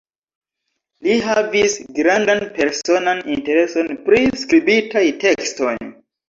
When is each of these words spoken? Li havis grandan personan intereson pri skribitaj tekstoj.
Li 1.07 1.17
havis 1.25 1.75
grandan 1.97 2.41
personan 2.55 3.21
intereson 3.35 3.93
pri 4.09 4.23
skribitaj 4.45 5.05
tekstoj. 5.27 5.77